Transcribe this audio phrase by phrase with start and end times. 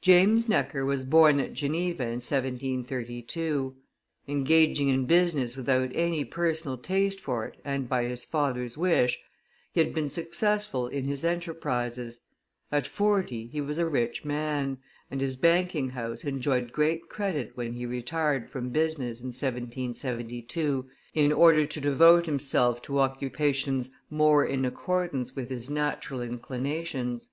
[0.00, 3.76] James Necker was born at Geneva in 1732.
[4.26, 9.18] Engaging in business without any personal taste for it and by his father's wish,
[9.70, 12.20] he had been successful in his enterprises;
[12.72, 14.78] at forty he was a rich man,
[15.10, 21.30] and his banking house enjoyed great credit when he retired from business, in 1772, in
[21.30, 27.28] order to devote himself to occupations more in accordance with his natural inclinations.